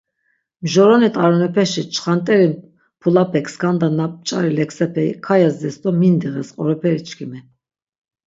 Mjoroni 0.65 1.09
t̆aronepeşi 1.15 1.83
çxant̆eri 1.93 2.49
mp̌ulapek 2.97 3.45
skanda 3.53 3.89
na 3.97 4.05
p̆ç̆ari 4.11 4.51
leksepe 4.57 5.05
kayezdes 5.25 5.75
do 5.81 5.89
mindiğes 5.99 6.49
qoroperi 6.57 7.01
çkimi. 7.07 7.39